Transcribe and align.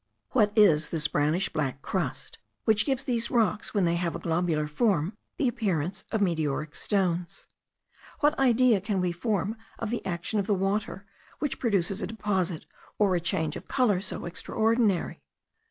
What 0.31 0.51
is 0.55 0.89
this 0.89 1.07
brownish 1.07 1.49
black 1.49 1.83
crust, 1.83 2.39
which 2.65 2.87
gives 2.87 3.03
these 3.03 3.29
rocks, 3.29 3.75
when 3.75 3.85
they 3.85 3.97
have 3.97 4.15
a 4.15 4.19
globular 4.19 4.65
form, 4.65 5.15
the 5.37 5.47
appearance 5.47 6.05
of 6.11 6.21
meteoric 6.21 6.75
stones? 6.75 7.45
What 8.19 8.39
idea 8.39 8.81
can 8.81 8.99
we 8.99 9.11
form 9.11 9.57
of 9.77 9.91
the 9.91 10.03
action 10.03 10.39
of 10.39 10.47
the 10.47 10.55
water, 10.55 11.05
which 11.37 11.59
produces 11.59 12.01
a 12.01 12.07
deposit, 12.07 12.65
or 12.97 13.13
a 13.15 13.19
change 13.21 13.55
of 13.55 13.67
colour, 13.67 14.01
so 14.01 14.25
extraordinary? 14.25 15.21